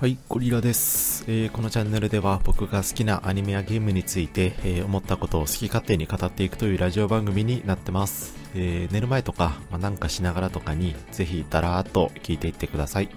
[0.00, 8.34] はい、ゴリラです、えー、このチャンネルでは僕が好きなアニメやゲームについて、えー、思ったことを好き勝手に語っていくというラジオ番組になってます。
[8.54, 13.10] えー、寝る前とか、まあ、なんかしながらとかにぜひだらーっと聞いていってください。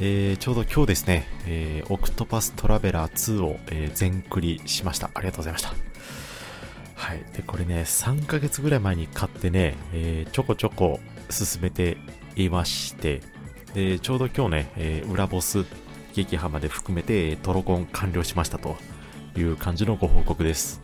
[0.00, 5.10] えー、ちょうど今日ですね、えー、オクトパストラベラー2を、えー、全クリしました。
[5.12, 5.74] ありがとうございました。
[6.94, 7.22] はい。
[7.36, 10.98] で、これね、3ヶ月ぐらい前に買ってね、えー、ちょこちょこ
[11.28, 11.98] 進めて
[12.36, 13.20] いまして、
[13.74, 15.64] で、ちょうど今日ね、えー、裏ボス
[16.14, 18.76] 撃破まで含めてトロコン完了しましたと
[19.36, 20.80] いう感じのご報告です。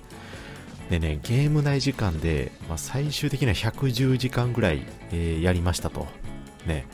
[0.91, 4.83] でね、ゲーム内時間で、まあ、最終的には110時間ぐらい、
[5.13, 6.07] えー、やりましたと。
[6.67, 6.87] ね。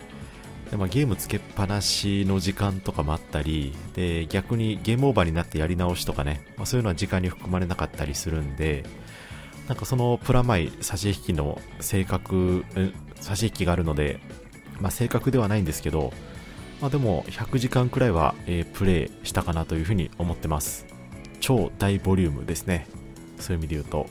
[0.70, 8.84] でまあ、ゲームつけっぱなしの時間とかもあったり、で、逆にゲームオーバーになってやり直しとかね、まあ、そういうのは時間に含まれなかったりするんで、
[9.66, 12.64] なんかそのプラマイ差し引きの性格、
[13.20, 14.20] 差し引きがあるので、
[14.80, 16.12] まあ、正確ではないんですけど、
[16.80, 20.86] まあ、でも100時間くらいは、えー、プレイしたかなというふうに思ってます。
[21.40, 22.86] 超大ボリュームですね。
[23.38, 24.06] そういう意味で言うと。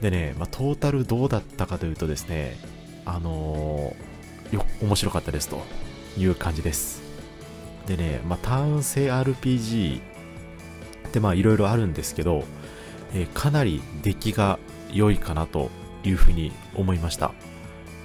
[0.00, 2.56] でね、まあ、トータルどうだったかというとですね、
[3.04, 5.62] あのー、よ、面白かったですと
[6.16, 7.02] いう感じです。
[7.86, 10.00] でね、まあ、ターン性 RPG
[11.08, 12.44] ってまあいろいろあるんですけど、
[13.12, 14.58] えー、かなり出来が
[14.92, 15.70] 良いかなと
[16.04, 17.32] いうふうに思いました。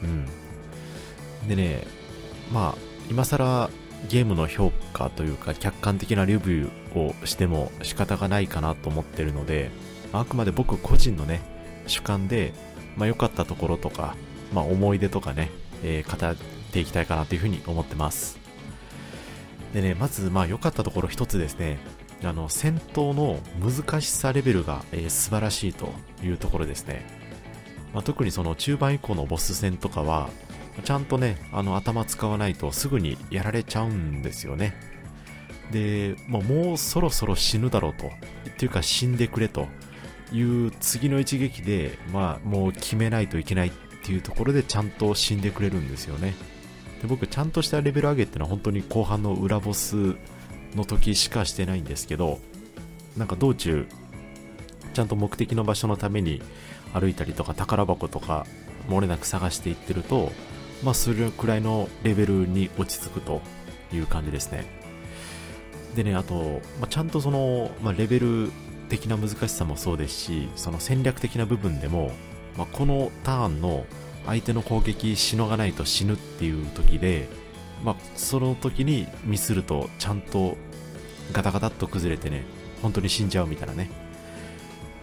[0.04, 0.28] うん。
[1.48, 1.86] でね、
[2.52, 2.76] まあ、
[3.10, 3.70] 今更
[4.10, 9.72] ゲームの評価というか客観的なレビューをしても仕方がないかなと思ってるので、
[10.14, 11.42] あくまで僕個人のね、
[11.88, 12.54] 主観で、
[12.98, 14.16] まあ、良かったところとか、
[14.54, 15.52] まあ、思い出とかね、
[15.84, 16.36] えー、語っ
[16.72, 18.38] ていきたいかなというふうに思ってます。
[19.74, 21.80] でね、まず、まあ、良かったところ一つですね、
[22.24, 25.92] あの、戦闘の難しさレベルが、えー、素晴らしいと
[26.24, 27.06] いうところですね。
[27.94, 30.30] まあ、特にその中盤以降のボス戦とかは、
[30.84, 34.76] ちゃんとね、あの頭使わないとすぐにやられちゃうんですよね。
[35.72, 38.08] で、まあ、もうそろそろ死ぬだろうと。
[38.08, 38.12] っ
[38.58, 39.68] ていうか死んでくれと
[40.32, 43.72] いう次の一撃で、まあもう決めないといけないっ
[44.04, 46.36] ていうところでちゃんと死んでくれるんですよね。
[47.02, 50.16] で僕ちゃんとしたレベル上げってのは本当に後半の裏ボス
[50.76, 52.40] の時しかしてないんですけど、
[53.18, 53.88] なんか道中、
[54.94, 56.42] ちゃんと目的の場所のために
[56.94, 58.46] 歩いたりとか宝箱とか
[58.88, 60.32] 漏れなく探していってると、
[60.84, 63.42] まあ、それくらいのレベルに落ち着くと
[63.94, 64.66] いう感じですね。
[65.96, 68.52] でね、あと、まあ、ちゃんとその、まあ、レベル
[68.90, 72.12] 的な難しさもそうですし、その戦略的な部分でも、
[72.58, 73.86] まあ、このターンの
[74.26, 77.28] 相手の攻撃しのがないと死ぬっていう時で、
[77.84, 80.58] まあ、その時にミスるとちゃんと
[81.32, 82.44] ガタガタっと崩れてね、
[82.82, 83.90] 本当に死んじゃうみたいなね。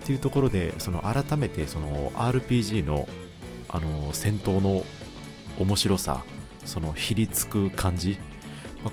[0.03, 3.09] っていうところで、その改めてその RPG の
[3.69, 4.85] あの戦闘の
[5.63, 6.25] 面白さ
[6.65, 8.19] そのひりつく感じ、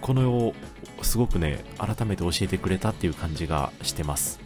[0.02, 0.54] このを
[1.02, 4.40] すごくね改めて教えてくれたっていう感じがしてます。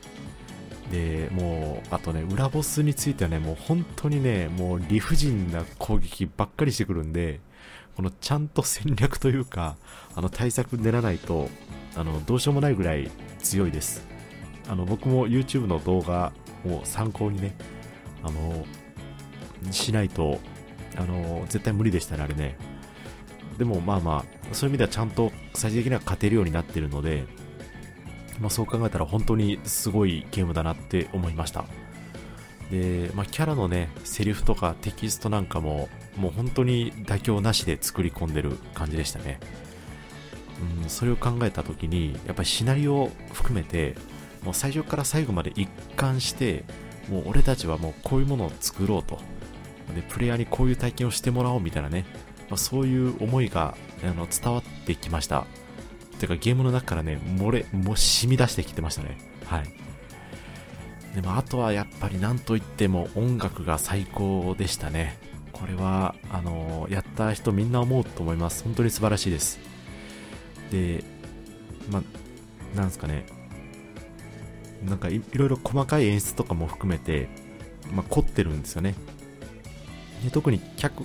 [0.92, 7.40] でもうあとね裏ボスについてはねもう本当にねもう理不尽な攻撃ばっかりしてくるんで
[7.96, 9.76] このちゃんと戦略というか
[10.16, 11.50] あの対策練らないと
[11.96, 14.06] あのどうしようもないぐらい強いです。
[14.70, 16.32] あの僕も YouTube の動画
[16.66, 17.56] を参考にね
[18.24, 18.66] あの
[19.72, 20.40] しないと
[20.98, 22.58] あの絶対無理でしたね、あれね。
[23.58, 27.26] でもまあまあ、そういう意味ではちゃんと最終的には勝てるようになってるので、
[28.40, 31.66] まあ、そう考えたら本当にすごいゲームだなって思いました。
[32.72, 39.40] で、まあ、キャラのね、セリフとかテキストなんかも、もう本当に妥協なしで作り込んでる感じでしたね。
[40.82, 43.96] うん、それを考えた時に、やっぱりシナリオを含めて、
[44.44, 46.64] もう最初から最後まで一貫して、
[47.10, 49.20] もう俺たちはもうこういうものを作ろうと。
[49.96, 52.06] で、プレイヤーにこういう体験をしてもらおうみたいなね、
[52.50, 55.46] まあ、そういう思いがあの伝わってきました。
[56.20, 59.18] てかゲームの中からね、漏れ、もう染み出してきてましたね。
[59.46, 59.64] はい。
[61.16, 65.18] でもあとはやっぱり何といっても音楽が最高でしたね。
[65.52, 68.64] これは、あの、やった人みんな思うと思います。
[68.64, 69.60] 本当に素晴らしいです。
[70.72, 71.04] で、
[71.92, 72.04] ま、
[72.76, 73.26] なんですかね。
[74.84, 77.30] なんかいろいろ細かい演出とかも含めて、
[77.94, 78.96] まあ、凝ってるんですよね。
[80.24, 80.60] で特に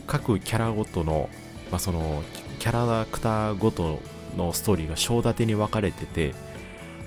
[0.07, 1.29] 各キャラごとの,、
[1.71, 2.23] まあ、その
[2.59, 4.01] キャラクターごと
[4.37, 6.35] のストーリーが章立てに分かれてて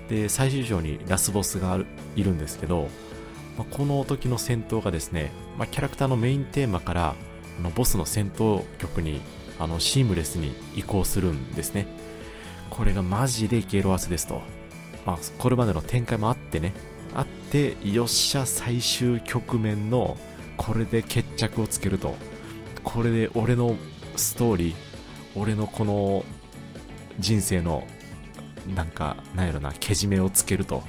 [0.10, 1.80] で最終章にラスボスが
[2.16, 2.90] いるんですけど、
[3.58, 7.16] まあ、この時の戦闘がですね、まあ、キャラクターのメインテーマから
[7.60, 9.22] あのボスの戦闘曲に
[9.60, 11.86] あのシームレスに移行するんですね。
[12.70, 14.42] これがマジでゲロアスですと、
[15.06, 16.74] まあ、これまでの展開もあってね。
[17.14, 20.18] あってよっしゃ最終局面の
[20.62, 22.16] これで決着をつけると。
[22.84, 23.76] これで俺の
[24.16, 24.76] ストーリー
[25.36, 26.24] 俺のこの
[27.18, 27.88] 人生の
[28.76, 30.84] なんかなんやろなけじめをつけると。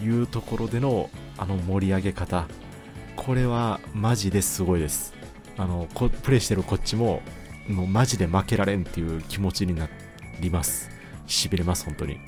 [0.00, 2.46] いうところでのあの盛り上げ方。
[3.16, 5.14] これはマジですごいです。
[5.56, 5.88] あの
[6.22, 7.22] プレイしてるこっちも
[7.66, 9.88] もうマジで負けられんっていう気持ちにな
[10.38, 10.90] ります。
[11.26, 12.14] しびれます本当に。
[12.14, 12.18] っ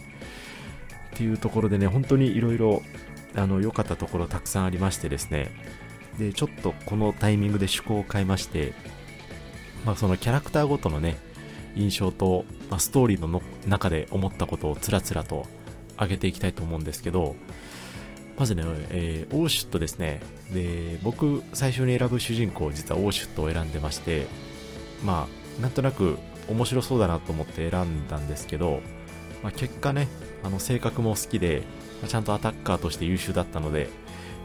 [1.12, 2.82] ていうところでね本当にいろいろ
[3.36, 5.52] 良かったところたくさんありましてですね。
[6.18, 8.72] でちょっとこのタイミングで趣向を変えまして
[9.84, 11.16] まあそのキャラクターごとのね
[11.76, 15.46] 印象と、まあ、ストーリーの中で思ったことをつらつらと
[15.98, 17.36] 上げていきたいと思うんですけど
[18.40, 20.22] まずね、えー、オーシュットですね。
[20.50, 24.26] で、僕、最初に選ぶ主人公、実はオーシュットを選んでまして、
[25.04, 25.28] ま
[25.58, 26.16] あ、なんとなく
[26.48, 28.80] 面白そうだなと思って選んだんですけど、
[29.42, 30.08] まあ、結果ね、
[30.42, 31.64] あの性格も好きで、
[32.00, 33.90] まあ、ちゃんとアタッカーとして優秀だったので、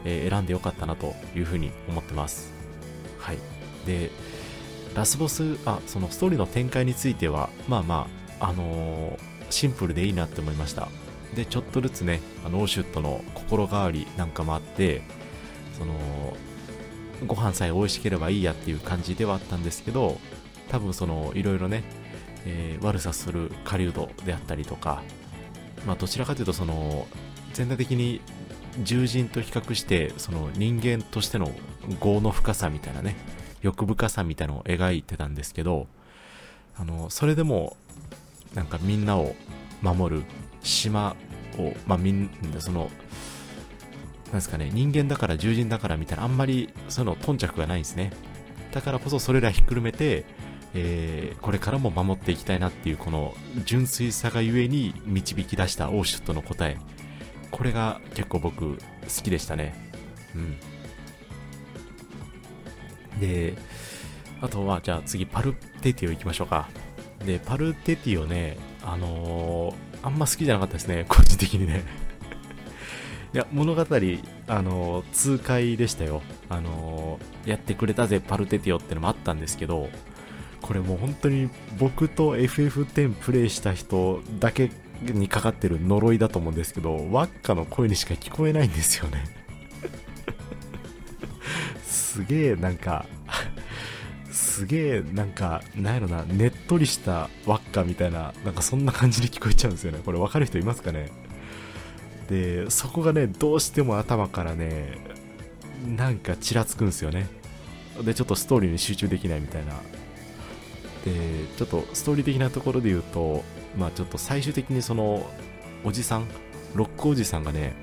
[0.06, 2.54] えー、選んでよかったなというふうに思ってます。
[3.18, 3.38] はい。
[3.84, 4.10] で、
[4.94, 8.08] ラスボス、あ、そのストーリーの展開については、まあま
[8.40, 9.18] あ、あのー、
[9.50, 10.88] シンプルでいいなって思いました。
[11.34, 15.02] でちょっとずつねあのオーシュットの心変わりなんかもあって
[15.78, 15.94] その
[17.26, 20.18] ご飯さえ美味しければいいやっていう感じではあったんですけど
[20.68, 21.84] 多分そのいろいろね、
[22.46, 25.02] えー、悪さする狩人であったりとか
[25.86, 27.06] まあどちらかというとその
[27.52, 28.20] 全体的に
[28.84, 31.50] 獣人と比較してその人間としての
[32.02, 33.16] 業の深さみたいなね
[33.62, 35.86] 欲深さみたいなのを描いてたんですけど
[36.76, 37.76] あのそれでも
[38.54, 39.34] なんかみんなを
[39.82, 40.24] 守る
[40.62, 41.16] 島
[41.58, 42.90] を、まあ、みんなその
[44.26, 48.12] なんですかね人間だから獣人だからみたいなあんまりそういうの頓着がないんですね。
[48.72, 50.24] だからこそそれらひっくるめて、
[50.74, 53.34] えー、これからも守っていきたいなっていうこの
[53.64, 56.76] 純粋さがゆえに導き出したオーシュットの答え。
[57.50, 58.78] これが結構僕好
[59.22, 59.74] きでしたね
[60.34, 60.56] うん
[63.20, 63.54] で
[64.40, 66.68] あとはじゃあ次パルテティオ行きましょうか
[67.24, 71.82] でパルテティオねあのーあんま好きじゃなかったですね、 個人的にね。
[73.34, 73.84] いや、物語、
[74.46, 76.22] あの、痛快でしたよ。
[76.48, 79.90] あの、やってくれたぜ、パルテティオってのもあったんですけど、
[80.62, 84.70] これもう本当に僕と FF10 プレイした人だけ
[85.02, 89.24] にかかってる呪いだと思うんですけど、ワッカの声にしか聞こえないんですよね。
[91.84, 93.06] すげえなんか
[94.30, 100.00] すげえなんかなんやろなねっとりした輪っかみたいななんかそんな感じに聞こえちゃうんですよね。
[100.04, 101.10] これ分かる人いますかね？
[102.28, 104.98] でそこがねどうしても頭からね
[105.96, 107.28] なんかちらつくんですよね。
[108.02, 109.74] でちょっとストーリーに集中できないみたいな。
[111.04, 111.12] で
[111.56, 113.44] ちょっとストーリー的なところで言うと
[113.76, 115.28] まあちょっと最終的にその
[115.84, 116.26] おじさん
[116.74, 117.74] ロックおじさんがね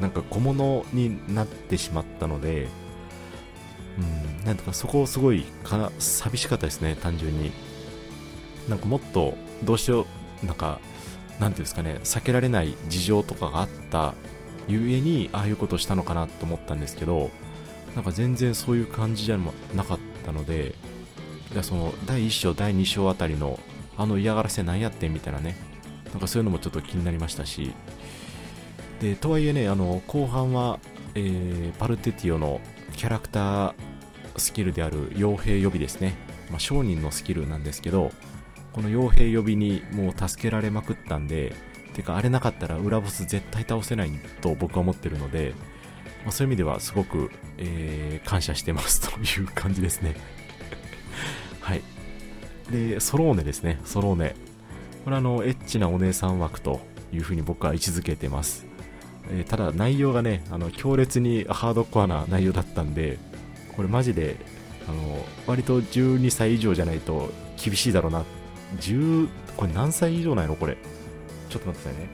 [0.00, 2.68] なんか小物になってしまったので
[3.98, 7.52] うん、なんとかそこをすごいか寂しかったですね、単純に。
[8.68, 10.06] なんかもっと、どうしよ
[10.42, 10.80] う、なんか、
[11.38, 14.14] なんていうんですかね、避けられない事情とかがあった
[14.68, 17.30] ゆえに、ああいうことしたのかなと思ったんですけど、
[17.94, 19.38] なんか全然そういう感じじゃ
[19.74, 20.74] なかったので、
[21.62, 23.60] その第1章、第2章あたりの
[23.96, 25.56] あの嫌がらせ何やってみたいなね、
[26.12, 27.72] なんかそういうのもちょっと気になりましたし、
[29.00, 30.78] で、とはいえね、あの、後半は、
[31.14, 32.60] えー、パルテティオの
[32.96, 33.74] キャラクター
[34.36, 36.14] スキルである傭兵予備ですね、
[36.50, 38.10] まあ、商人のスキルなんですけど
[38.72, 41.54] この傭兵予備にもう助けられまくったんで
[41.94, 44.10] てかあれなかったら裏ボス絶対倒せない
[44.40, 45.54] と僕は思ってるので、
[46.24, 50.16] まあ、そういう意味ではすごく、えー、感謝してますという感じですね。
[51.60, 51.82] はい。
[52.70, 53.80] でソローネですね。
[53.84, 54.34] ソローネ
[55.04, 56.80] これあのエッチなお姉さん枠と
[57.12, 58.66] いうふうに僕は位置づけてます。
[59.30, 63.18] えー、ただ内容がねあの強烈にハードコアな内容だったんで
[63.74, 64.36] これマジで
[64.88, 67.30] あの割と12歳以上じゃないと
[67.62, 68.24] 厳しいだろうな。
[68.80, 70.76] 10これ何歳以上なのこれ。
[71.48, 72.08] ちょっと待ってくださいね。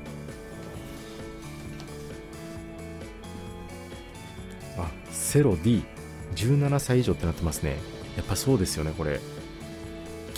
[4.79, 7.77] あセロ D17 歳以上ってなってますね。
[8.17, 9.21] やっぱそうですよねこれ。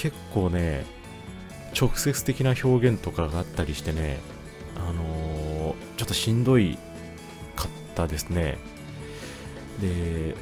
[0.02, 0.84] 結構ね
[1.80, 4.18] 直接的な表現とかがあったりしてね
[4.76, 6.76] あのー、ちょっとしんどい
[7.54, 8.58] かったですね。
[9.80, 10.34] で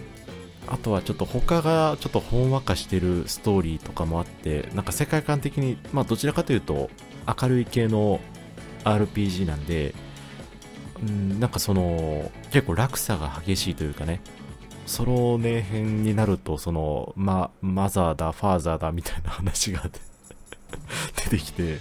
[0.67, 6.88] あとはちょっと他がちょっとほんわかしてるストーリーとかもあってなんか世界観的にまあどちらかというと
[7.43, 8.21] 明るい系の
[8.85, 9.95] RPG なんで
[11.02, 14.23] うんなんかその結構落差が激しいというかね。
[14.90, 19.82] ソロネ編になるとそのまマザーだファーザーだみたいな話が
[21.25, 21.78] 出てきて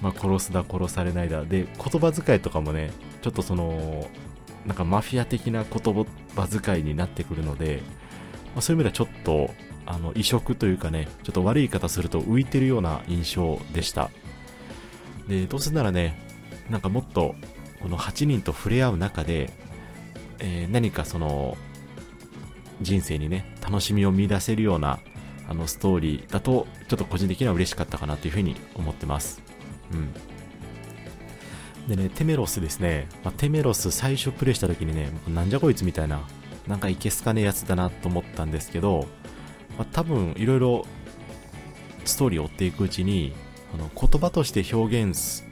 [0.00, 1.44] まあ、殺すだ殺されないだ。
[1.44, 4.08] で言葉遣いとかもねちょっとその
[4.66, 7.82] なんかマフィア的な言葉遣いになってくるので、
[8.54, 9.54] まあ、そういう意味ではちょっと
[9.86, 14.10] あの異色というかねちょっと悪い言い方すると浮いてるような印象でした。
[15.28, 16.18] で、どうせならね、
[16.70, 17.34] なんかもっと、
[17.80, 19.50] この8人と触れ合う中で、
[20.38, 21.56] えー、何かその、
[22.82, 25.00] 人生にね、楽しみを見出せるような、
[25.48, 29.42] あの、ストーリーだと、ちょっと個人的には嬉しかったかなというふうに思ってます。
[29.92, 30.12] うん。
[31.88, 33.08] でね、テメロスですね。
[33.24, 36.20] まあ、テメロス最初プレイした時にね、なんじゃこいつみたいな、
[36.68, 39.06] なんかいけすかねえやつだなと思ったんですけど、
[39.76, 40.86] まあ、多分いろいろ
[42.04, 43.32] ストーリーを追っていくうちに、
[43.74, 45.46] あの言葉として表現す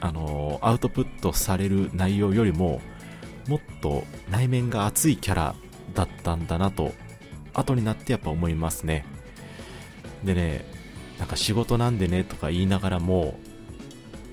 [0.00, 2.80] あのアウトプットされる内容よりも、
[3.48, 5.54] もっと内面が熱いキャラ
[6.20, 6.92] ったんだなと、
[7.54, 9.04] 後になってやっぱ思いますね。
[10.22, 10.64] でね、
[11.18, 13.38] なんか仕事なんでねとか言いながらも、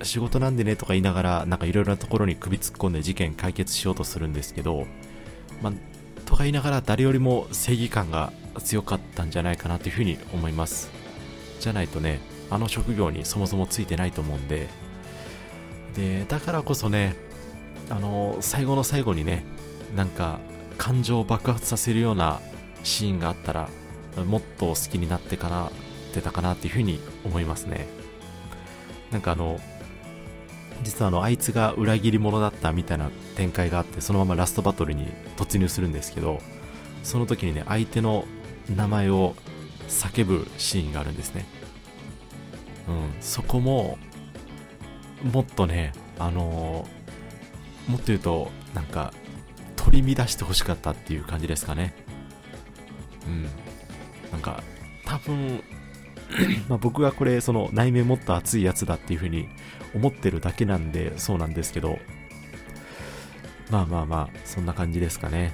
[0.03, 4.85] 仕事なんでねとか言いながら、なんかいろいろなところに首突っ込んで事件解決しようとするんですけど、
[5.61, 5.73] まあ、
[6.25, 10.91] とか言いながら誰よりも正義感が強かったんじゃないかなというふうに思います。
[11.59, 14.67] じゃないとね、あの職業にそもそもついてないと思うんで、
[15.95, 17.15] で、だからこそね、
[17.89, 19.43] あの、最後の最後にね、
[19.95, 20.39] なんか
[20.77, 22.39] 感情を爆発させるような
[22.83, 23.69] シーンがあったら、
[24.25, 25.71] もっと好きになってかな、っ
[26.13, 27.87] てたかなっていうふうに思いますね。
[29.11, 29.59] なんかあの、
[30.83, 35.07] 実はあの、あいつが裏切り者だったみたいな展開があって、そのままラストバトルに
[35.37, 36.41] 突入するんですけど、
[37.03, 38.25] その時にね、相手の
[38.75, 39.35] 名前を
[39.87, 41.45] 叫ぶシーンがあるんですね。
[42.87, 43.97] うん、そこも、
[45.31, 49.13] もっとね、あのー、もっと言うと、なんか、
[49.87, 51.93] 取り乱してほしかったっていう感じですかね。
[53.25, 53.43] うん。
[54.33, 54.61] なんか、
[55.05, 55.63] 多分、
[56.67, 59.47] まあ僕がこれ、その内面もっと熱いやつだっていう風に
[59.95, 61.99] 思ってるだけなんで、そうなんですけど、
[63.71, 65.53] まあまあまあ、そんな感じですかね。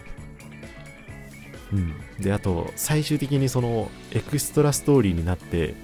[1.71, 1.93] うん。
[2.19, 5.75] で、あと、最終的にその、エクストラストーリーになって、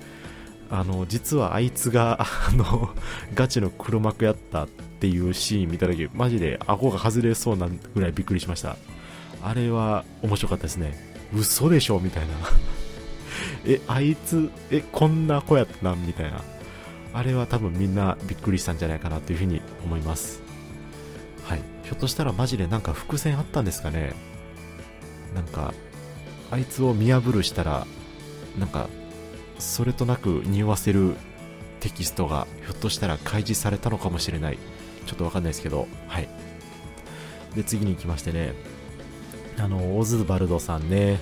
[0.70, 2.94] あの、実はあいつが、 あの、
[3.34, 8.78] ガチの黒幕やったっていうシーン見た時、マジで顎が外れそうなぐらいびっくりしました。
[9.42, 10.94] あれは面白かったですね。
[11.34, 12.34] 嘘でしょみたいな。
[13.66, 16.42] え、あいつ、え、こんな子やったんみたいな。
[17.14, 20.42] あれは多分みんなびっくりしたんじゃないかなというふうに思います。
[21.44, 21.62] はい。
[21.84, 24.14] ひょっとしたらマジでなんか伏線あったんですかね
[25.34, 25.74] なんか、
[26.52, 27.88] あいつを見破るしたら、
[28.58, 28.90] なんか、
[29.60, 31.16] それとなく匂わせる
[31.80, 34.58] テキストがひょっとしたら開示されたのかもしれない。
[35.06, 36.30] ちょっとわかんないですけど、はい。
[37.56, 38.54] で、次に行きましてね、
[39.58, 41.20] あの、オズバルドさんね、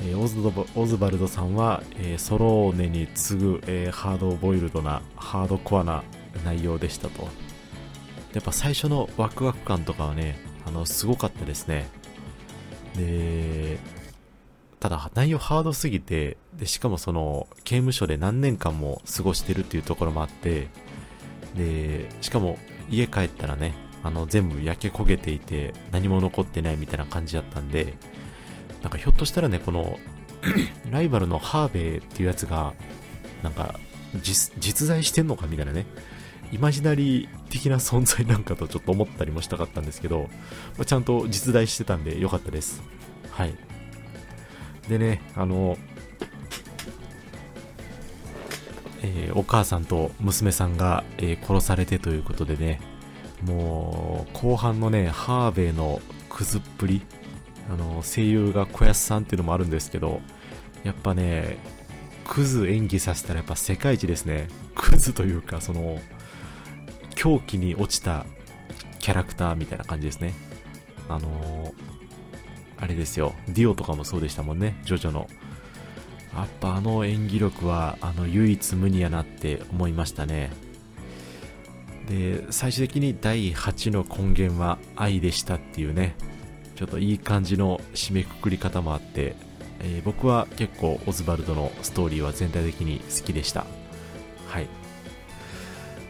[0.00, 0.38] えー、オズ
[0.74, 6.02] オズバルドさんは、えー、ソローネに次ぐ、えー、ハードボイルドな、ハードコアな
[6.44, 7.28] 内容でしたと。
[8.32, 11.88] やっぱ最初のワクワク感とかはね、あの、すごかったですね。
[12.96, 13.78] で、
[14.82, 20.66] ただ内容ハードすぎて、で、しかもその、刑務所で何年間も過ごしてるっていうところもあって、
[21.56, 22.58] で、しかも
[22.90, 27.94] 家帰ったらね、あの、全部焼け焦げていて、何も残ってないみたいな感じだったんで、
[28.82, 30.00] なんかひょっとしたらね、この
[30.90, 32.74] ライバルのハーベイっていうやつが、
[33.44, 33.78] なんか
[34.20, 34.52] 実、
[34.88, 35.86] 在してんのかみたいなね、
[36.50, 40.28] イマジナリー的な存在なんかとちょっと思ったりもしたかったんですけど、
[40.76, 42.82] まあ、ちゃんと実在してたんでよかったです。
[43.30, 43.54] はい。
[44.88, 45.76] でね、あの、
[49.02, 52.80] えー、お母さんと娘さんが、えー、殺されてということでね、
[53.44, 57.02] もう、後半のね、ハーベイのくずっぷり、
[57.70, 60.20] あの、声優が小安さんっていうのもあるんですけど、
[60.84, 61.58] やっぱね、
[62.24, 64.48] クズ演技させたらやっぱ世界一ですね。
[64.74, 66.00] クズというか、その、
[67.14, 68.26] 狂気に落ちた
[69.00, 70.34] キャラクターみたいな感じですね。
[71.08, 71.74] あの
[72.82, 75.28] あれですよ、ディオとかもそうでしたもんね、ジョジョの。
[76.34, 80.50] やっぱあの演技力は、あの、唯一無二やなって思いましたね。
[82.08, 86.16] で、最終的に第8の根源は愛でしたっていうね、
[86.74, 89.36] ちょっといい感じの締めくくり方もあって、
[89.78, 93.64] えー、僕は結構オズバルドのストーリーは全体的に好きでした。
[94.48, 94.66] はい。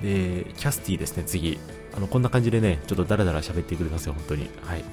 [0.03, 1.59] で、キャスティですね、次。
[1.95, 4.49] あの、こんな感じでね、ちょっとダラダラ喋ってくれますよ、本当に。
[4.63, 4.85] はい。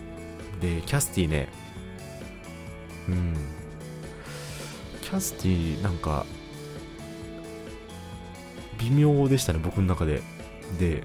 [0.59, 1.47] で、キャスティね、
[3.09, 3.35] うん。
[5.01, 6.25] キャスティなんか、
[8.77, 10.21] 微妙でしたね、僕の中で。
[10.79, 11.03] で、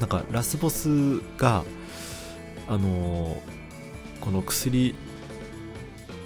[0.00, 1.64] なんかラスボスが、
[2.68, 3.36] あのー、
[4.20, 4.94] この薬、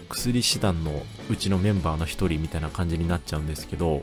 [0.08, 4.02] 薬師団のうちのメンバーの一人みたいな感じになっちゃうんですけど、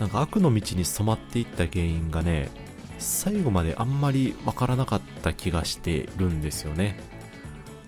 [0.00, 2.50] なんか悪の道に染まっていった原因がね、
[2.98, 6.98] 最後まであんまりわからなかった気がしてるんですよね。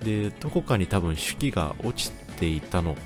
[0.03, 2.97] で、どこかに多分手記が落ちていたの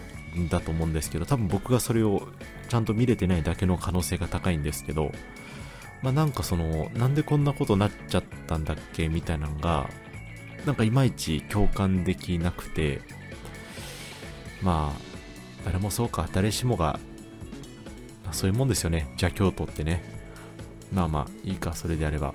[0.49, 2.29] だと思うんですけど、多分僕がそれを
[2.69, 5.13] ちゃんと見れてないだけの可能性が高いんですけど、
[6.03, 9.89] まあ、なんかその、なんでこんなことなっちゃったんだっけみたいなのが、
[10.67, 13.01] なんかいまいち共感できなくて、
[14.63, 15.01] まあ、
[15.65, 17.01] 誰もそうか、誰しもが、
[18.33, 20.03] そういうもんですよね、邪教徒ってね。
[20.93, 22.35] まあまあ、いいか、それであれば。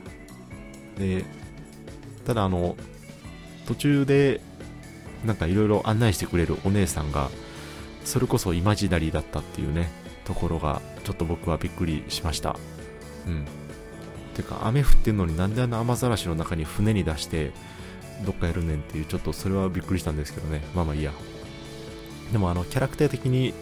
[0.97, 1.25] で、
[2.25, 2.75] ただあの、
[3.67, 4.41] 途中で、
[5.25, 7.29] なんかいろいろ案内してくれるお姉さんが、
[8.05, 9.89] それこそイマジナリーだったっていうね、
[10.25, 12.57] ところが、ちょっと僕はびっくりしました。
[13.27, 13.45] うん。
[14.35, 17.51] てか、雨降ってんのになんであの雨ざらしの中に船に出して、
[18.25, 20.61] どっかやるねんっていう、ちょっとそれはびっくりしたんですけどね。
[20.73, 21.11] まあまあいいや。
[22.31, 23.53] でもあの、キャラクター的に、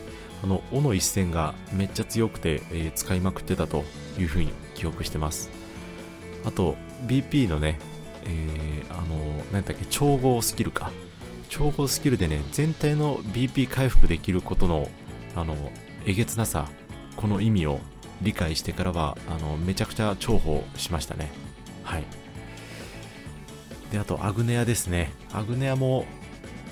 [0.44, 3.86] あの、尾の一戦がめっちゃ強くて、えー、使いまくってたと
[4.20, 5.50] いうふうに記憶してます。
[6.46, 6.76] あと、
[7.08, 7.80] BP のね、
[8.26, 10.92] えー、あの、何だっけ、調合スキルか。
[11.50, 14.90] 調合スキルでね、全体の BP 回復できることの、
[15.36, 15.56] あの、
[16.06, 16.68] えげつなさ、
[17.16, 17.80] この意味を
[18.22, 21.32] 理解してからは、あの、めちゃくちゃ重宝しましたね。
[21.84, 22.04] はい。
[23.92, 25.12] で、あと、アグネアですね。
[25.34, 26.06] アグネアも、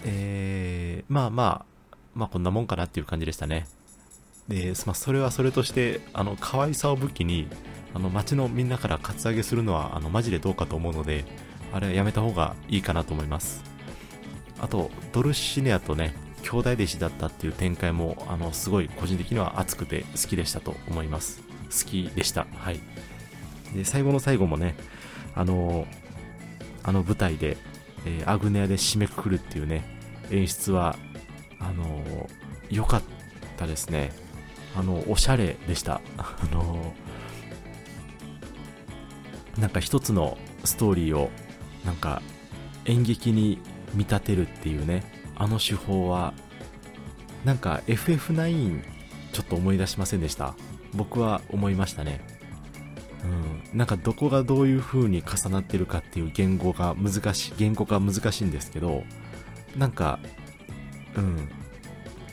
[0.03, 3.67] えー、まあまあ、まあこんなもんかなっていう感じでしたね。
[4.47, 7.47] で、まあ、それはそれとして、あの、可愛さを武器に、
[7.93, 11.25] あの、街のみんなからカツアゲするのは、あの、マジでどうかと思うので、
[11.73, 13.74] あれはやめた方がいいかなと思います。
[14.59, 21.41] あと、ドルシネアとね、兄弟弟子だったっていう展開も、あの、すごい個人的には熱くて好きでしたと思います。
[21.65, 22.47] 好きでした。
[22.55, 22.79] はい。
[23.73, 24.75] で、最後の最後もね、
[25.33, 25.87] あの、
[26.83, 27.57] あの舞台で、
[28.05, 29.83] えー、アグネアで締めくくるっていうね、
[30.31, 30.95] 演出は、
[31.59, 32.29] あの
[32.69, 33.01] 良かっ
[33.57, 34.11] たですね。
[34.75, 36.01] あの、おしゃれでした。
[36.17, 36.93] あの
[39.57, 41.31] なんか一つのストーリーを、
[41.85, 42.21] なんか
[42.85, 43.59] 演劇に
[43.93, 45.03] 見立てるっていうね、
[45.35, 46.33] あの手法は、
[47.43, 48.81] なんか FF9
[49.31, 50.55] ちょっと思い出しませんでした
[50.93, 52.21] 僕は思いましたね。
[53.23, 53.77] うん。
[53.77, 59.03] なんかどこがどういう風に重なってるかっていう言語が難しい、言語が難しいんですけど、
[59.77, 60.19] なんか、
[61.15, 61.49] うん。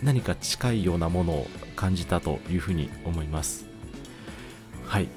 [0.03, 3.67] 何か近いようなものを感じたという風に思います。
[4.87, 5.09] はい。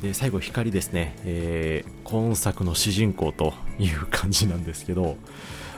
[0.00, 1.16] で、最後、光ですね。
[1.24, 5.16] えー、今作の主人公という感じなんですけど、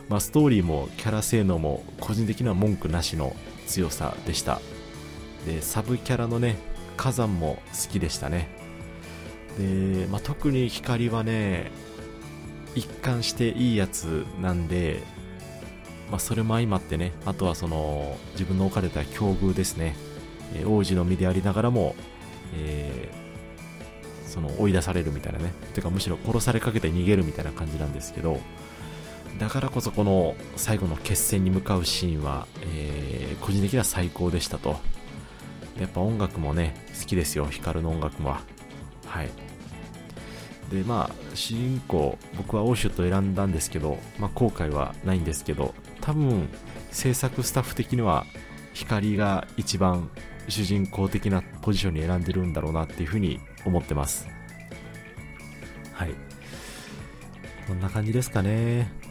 [0.08, 3.34] まあ、ストーリーもキャラ性能も個人的には文句なしの
[3.66, 4.60] 強さでした。
[5.46, 6.56] でサブキャラのね
[6.96, 8.48] 火山も好きでしたね。
[9.58, 11.70] で、まあ、特に光はね
[12.74, 15.02] 一貫していいやつなんで、
[16.10, 19.96] まあ、それも相まってねあとはその自分の置かれた境遇ですね、
[20.54, 21.94] えー、王子の身でありながらも、
[22.56, 25.52] えー、その追い出されるみたいなね。
[25.74, 28.40] てかむしろ殺されかけて逃げるみたいな感じなんですけど
[29.38, 34.77] だからこそこの最後の決戦に向かうシーンは、えー、個人的には最高でしたと。
[35.79, 38.40] やっぱ音楽もね、好きですよ、ヒカルの音楽は。
[39.07, 39.31] はい。
[40.70, 46.49] で、まあ、主人公、僕はオーシュと選んだんですけど、まあ、後悔はないんですけど、多分、
[46.92, 48.25] 制作スタッフ的には、
[48.73, 50.11] 光が一番
[50.49, 54.29] 主人公的なポジションに選んでるんだろうなっていうふうに思ってます。
[55.92, 56.14] はい。
[57.66, 59.03] こんな感じですかね。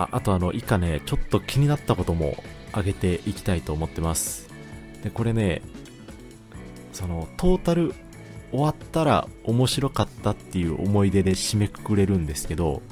[0.00, 4.48] ああとあの以下ねちょっと気になったことも挙げていきたいと思ってます。
[5.02, 5.60] でこれね
[6.92, 7.94] そのトータル
[8.50, 12.82] 終わったら面白かったっていう思い出で締めくくれるんですけど、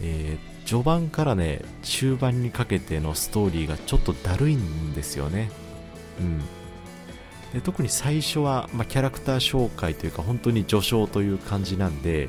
[0.00, 5.50] えー、序盤からね中盤にかけてのストーリーがちょっとだるいんですよね。
[6.20, 6.40] うん。
[7.52, 12.28] で特に最初は、まあ、キャラクター紹介というか本当に序章という感じなんで、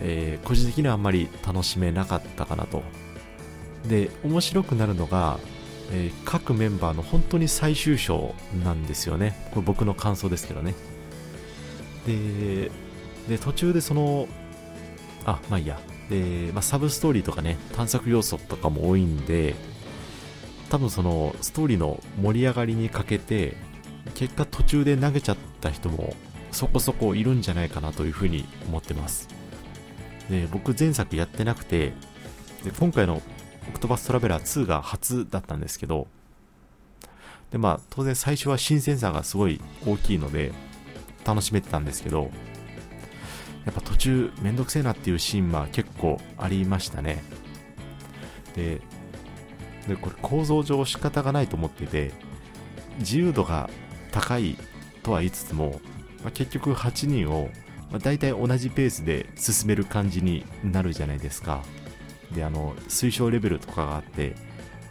[0.00, 2.82] えー、個人的にはあんまり楽しめなかったかなと
[3.88, 5.38] で面白くなるのが、
[5.92, 9.48] えー、各メンバーの本当に最終章なんですよね。
[9.52, 10.74] これ僕の感想ですけどね。
[12.06, 12.70] で
[13.28, 14.28] で途中でその
[15.24, 15.78] あまあいいや。
[16.08, 19.54] で、まあ、サブストーリーとかね探索要素とかも多いんで
[20.68, 23.56] 多分そのストーリーの盛り上がりにかけて
[24.14, 26.14] 結果途中で投げちゃった人も
[26.52, 29.28] そこそこいるんじゃないかなというふうに思ってます。
[30.30, 31.92] で僕前作やってなくて
[32.64, 33.22] で今回の
[33.68, 36.06] オクトバストラベラー2が初だったんですけど、
[37.50, 40.52] で、まあ、当然最初は新鮮さがすごい大きいので、
[41.24, 42.30] 楽しめてたんですけど、
[43.64, 47.22] やっぱ途中めんどくせえなっていうシーンは結構ありましたね。
[48.54, 48.80] で、
[49.88, 52.12] でこれ構造上仕方がないと思ってて、
[52.98, 53.70] 自由度が
[54.12, 54.56] 高い
[55.02, 55.80] とは言いつつも、
[56.22, 57.48] まあ、結局8人を、
[57.90, 61.62] まあ、大体同じペースで進める感じになるじゃないですか。
[62.34, 64.34] で、あの、推奨レベルとかがあって、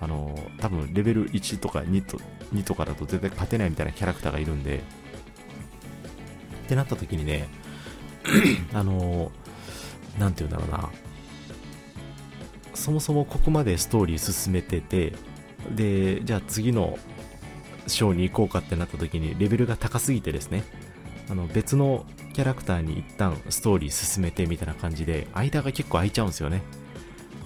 [0.02, 2.20] あの、多分レベル1とか2と
[2.54, 7.48] ,2 とかだと絶対勝てないみたいなキャラクターがいるんで、ってなった時にね、
[8.74, 9.32] あの
[10.18, 10.90] なんて言うんだろうな。
[12.74, 15.14] そもそもここまでストーリー進めてて
[15.74, 16.98] でじゃあ次の
[17.88, 20.64] 章に行こうかってなった時にレベルが高すぎてですね
[21.30, 26.64] あの別のキャラクターに一旦ストーリー進めてみたいな感じで間が結構空いちゃうんですよね。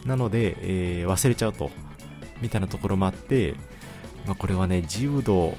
[0.07, 1.69] なので、えー、忘れちゃうと
[2.41, 3.55] みたいなところもあって、
[4.25, 5.55] まあ、これはね自由度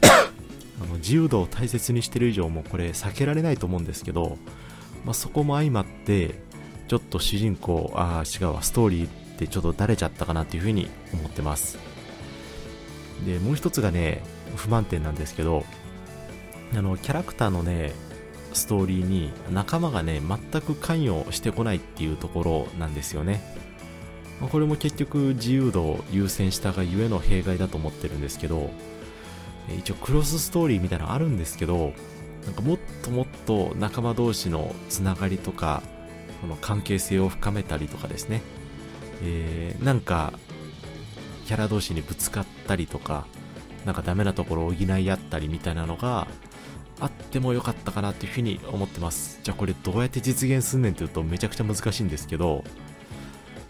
[0.02, 4.38] あの自由度を大切にしてる以上もこれ避けられないと思うんですけど、
[5.04, 6.40] まあ、そこも相まって
[6.88, 11.78] ちょっと主人公ああ違うわストーリーってちょっとだれちゃったかなっていうふうに思ってます。
[13.26, 14.22] でもう一つがね
[14.56, 15.64] 不満点なんですけど
[16.74, 17.92] あのキャラクターのね
[18.54, 23.40] ストーリーに仲間がね全く関与してこないっていうところなんですよね。
[24.50, 28.70] これも結局自由度を優先したがゆえの弊害だと思ってるんですけど
[29.78, 31.92] 一応クロスストーリーみたいなのあるんですけど
[32.44, 35.82] なんかもっともっと仲間同士のつながりとか
[36.40, 38.42] この関係性を深めたりとかですね、
[39.22, 40.32] えー、なんか
[41.46, 43.26] キャラ同士にぶつかったりとか
[43.84, 46.26] なんかダメなところを補い合ったりみたいなのが
[47.02, 49.40] あってもよかったかなっていうふうに思ってます。
[49.42, 52.62] じゃあこれどうやって実現すんねんって言うとめちゃくちゃ難しいんですけど、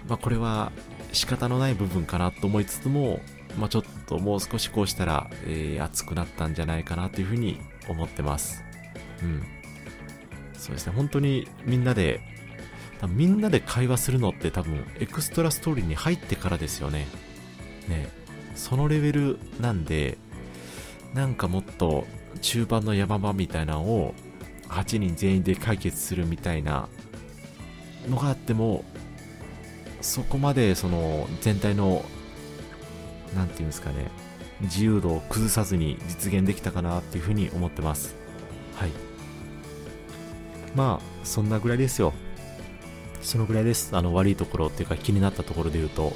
[0.07, 0.71] まあこれは
[1.12, 3.21] 仕方のない部分かなと思いつつも、
[3.59, 8.62] まあちょっともう少しこうしたら、えー、熱くなったんじゃないかなというふうに思ってます。
[9.23, 9.42] うん。
[10.53, 12.21] そうですね、本当にみんなで、
[13.09, 17.07] みんなで会話するのって多分エクストラストーリーに入ってからですよね。
[17.88, 18.11] ね、
[18.55, 20.18] そのレベルなんで、
[21.14, 22.07] なんかもっと
[22.40, 24.14] 中盤の山場みたいなのを
[24.68, 26.88] 8人全員で解決するみたいな
[28.09, 28.85] のがあっても
[30.01, 32.05] そこまでその全体の
[33.37, 34.11] 何て言うんですかね
[34.62, 38.14] 自由度を崩さずに実現できたかなっていうふうに思ってます。
[38.77, 38.90] はい。
[40.75, 42.12] まあそんなぐらいですよ。
[43.21, 43.97] そのぐらいです。
[43.97, 46.12] あの悪いところっていうか気になったところで言うと。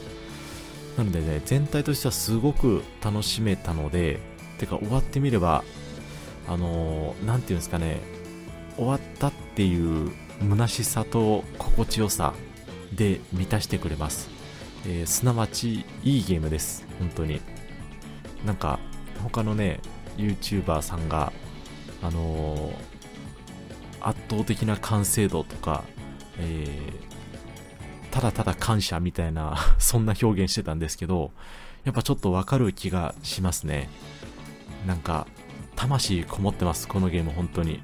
[0.97, 4.19] なのでね全体としてはすごく楽しめたので
[4.59, 5.63] てか終わってみれば
[6.49, 8.01] あの何、て言うんですかね、
[8.77, 12.35] 終わったっていう虚しさと心地よさ
[12.93, 14.29] で満たしてくれます。
[14.87, 16.87] えー、すなわち、いいゲームです。
[16.99, 17.41] 本当に。
[18.45, 18.79] なんか、
[19.23, 19.81] 他のね、
[20.17, 21.33] YouTuber さんが、
[22.03, 22.73] あのー、
[24.01, 25.83] 圧倒的な完成度とか、
[26.39, 31.33] えー、ただただ感謝みたいな そんな表現してたんですけど、
[31.85, 33.89] やっぱちょっとわかる気がしますね。
[34.87, 35.27] なんか、
[35.77, 37.81] 魂こもってます、このゲーム本当に。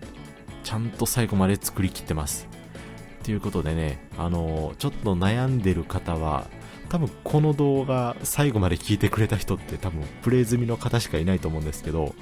[0.65, 2.49] ちゃんと最後まで作りきってます。
[3.23, 6.47] ということでね、あのー、ちょっと悩んでる方は、
[6.89, 12.15] 多分この動画最後まで聞いてくれた人って多分プレイ済みの方しかいないと思うんですけど、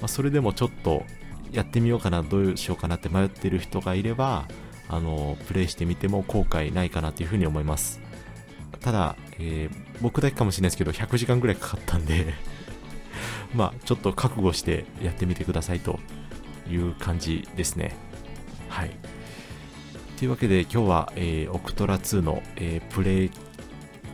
[0.00, 1.04] まあ、それでもちょっと
[1.52, 4.46] やってみようかな、どうしようかなって迷ってる人がいれば、
[4.88, 8.00] あのー、プレイしてみても後悔ないかなというふうに思います。
[8.80, 12.34] ただ、えー、僕だけかもしれないですけど、100時間ぐらいかかったんで
[13.54, 16.00] まあ、ちょっと覚悟してやってみてくださいと
[16.70, 17.94] いう感じですね。
[18.68, 18.90] はい。
[20.18, 23.30] というわけで今日は、えー、オクトラ2の、えー、プレイ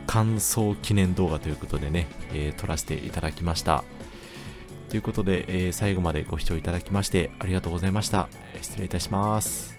[0.07, 3.83] 感想記念動画ということでね、えー、撮らせていただきました。
[4.89, 8.27] ということで、えー、最後までご視聴いただきましてありがとうございました。
[8.59, 9.78] 失礼いたします。